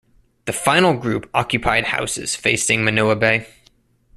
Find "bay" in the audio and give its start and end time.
3.19-3.45